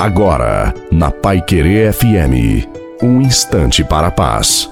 Agora, 0.00 0.72
na 0.90 1.10
Pai 1.10 1.42
Querer 1.42 1.92
FM, 1.92 2.66
um 3.02 3.20
instante 3.20 3.84
para 3.84 4.06
a 4.06 4.10
paz. 4.10 4.66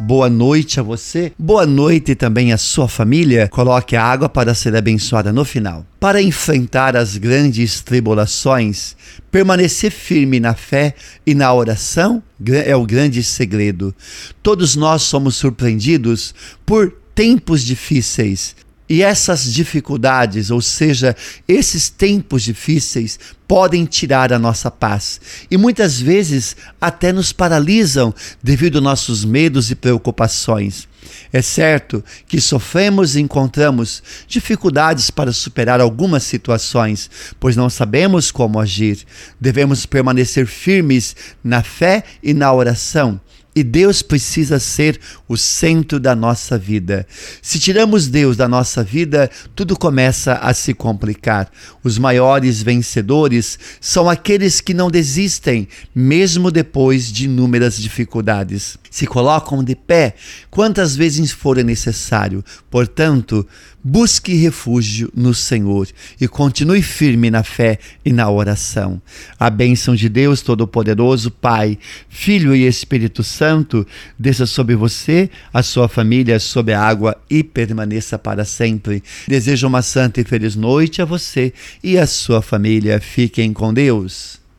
Boa 0.00 0.30
noite 0.30 0.80
a 0.80 0.82
você, 0.82 1.30
boa 1.38 1.66
noite 1.66 2.14
também 2.14 2.50
à 2.50 2.56
sua 2.56 2.88
família. 2.88 3.48
Coloque 3.48 3.94
a 3.94 4.02
água 4.02 4.26
para 4.26 4.54
ser 4.54 4.74
abençoada 4.74 5.30
no 5.30 5.44
final. 5.44 5.84
Para 6.00 6.22
enfrentar 6.22 6.96
as 6.96 7.18
grandes 7.18 7.82
tribulações, 7.82 8.96
permanecer 9.30 9.90
firme 9.90 10.40
na 10.40 10.54
fé 10.54 10.94
e 11.26 11.34
na 11.34 11.52
oração 11.52 12.22
é 12.64 12.74
o 12.74 12.86
grande 12.86 13.22
segredo. 13.22 13.94
Todos 14.42 14.74
nós 14.74 15.02
somos 15.02 15.36
surpreendidos 15.36 16.34
por 16.64 16.90
tempos 17.14 17.62
difíceis, 17.62 18.56
e 18.88 19.02
essas 19.02 19.52
dificuldades, 19.52 20.50
ou 20.50 20.60
seja, 20.60 21.16
esses 21.48 21.88
tempos 21.88 22.42
difíceis, 22.42 23.18
podem 23.48 23.84
tirar 23.84 24.32
a 24.32 24.38
nossa 24.38 24.70
paz 24.70 25.20
e 25.50 25.56
muitas 25.56 26.00
vezes 26.00 26.56
até 26.80 27.12
nos 27.12 27.32
paralisam 27.32 28.14
devido 28.42 28.76
aos 28.76 28.84
nossos 28.84 29.24
medos 29.24 29.70
e 29.70 29.74
preocupações. 29.74 30.88
É 31.32 31.42
certo 31.42 32.02
que 32.26 32.40
sofremos 32.40 33.14
e 33.14 33.20
encontramos 33.20 34.02
dificuldades 34.26 35.10
para 35.10 35.32
superar 35.32 35.80
algumas 35.80 36.22
situações, 36.22 37.10
pois 37.38 37.56
não 37.56 37.68
sabemos 37.68 38.30
como 38.30 38.58
agir. 38.58 39.04
Devemos 39.38 39.84
permanecer 39.84 40.46
firmes 40.46 41.14
na 41.42 41.62
fé 41.62 42.04
e 42.22 42.32
na 42.32 42.52
oração 42.52 43.20
e 43.54 43.62
Deus 43.62 44.02
precisa 44.02 44.58
ser 44.58 44.98
o 45.28 45.36
centro 45.36 46.00
da 46.00 46.14
nossa 46.16 46.58
vida. 46.58 47.06
Se 47.40 47.58
tiramos 47.58 48.08
Deus 48.08 48.36
da 48.36 48.48
nossa 48.48 48.82
vida, 48.82 49.30
tudo 49.54 49.78
começa 49.78 50.34
a 50.34 50.52
se 50.52 50.74
complicar. 50.74 51.50
Os 51.82 51.96
maiores 51.96 52.62
vencedores 52.62 53.58
são 53.80 54.10
aqueles 54.10 54.60
que 54.60 54.74
não 54.74 54.90
desistem, 54.90 55.68
mesmo 55.94 56.50
depois 56.50 57.12
de 57.12 57.26
inúmeras 57.26 57.76
dificuldades. 57.76 58.76
Se 58.90 59.06
colocam 59.06 59.62
de 59.62 59.76
pé 59.76 60.14
quantas 60.50 60.96
vezes 60.96 61.30
for 61.30 61.56
necessário. 61.62 62.44
Portanto, 62.70 63.46
busque 63.82 64.34
refúgio 64.34 65.10
no 65.14 65.34
Senhor 65.34 65.88
e 66.20 66.26
continue 66.26 66.80
firme 66.80 67.30
na 67.30 67.42
fé 67.42 67.78
e 68.04 68.12
na 68.12 68.30
oração. 68.30 69.00
A 69.38 69.50
bênção 69.50 69.94
de 69.94 70.08
Deus 70.08 70.42
Todo-Poderoso, 70.42 71.30
Pai, 71.30 71.78
Filho 72.08 72.54
e 72.54 72.66
Espírito 72.66 73.22
Santo 73.22 73.43
Santo 73.44 73.86
desça 74.18 74.46
sobre 74.46 74.74
você, 74.74 75.28
a 75.52 75.62
sua 75.62 75.86
família, 75.86 76.40
sobre 76.40 76.72
a 76.72 76.80
água 76.80 77.14
e 77.28 77.44
permaneça 77.44 78.18
para 78.18 78.42
sempre. 78.42 79.02
Desejo 79.28 79.66
uma 79.66 79.82
santa 79.82 80.22
e 80.22 80.24
feliz 80.24 80.56
noite 80.56 81.02
a 81.02 81.04
você 81.04 81.52
e 81.82 81.98
a 81.98 82.06
sua 82.06 82.40
família. 82.40 82.98
Fiquem 83.00 83.52
com 83.52 83.74
Deus. 83.74 84.43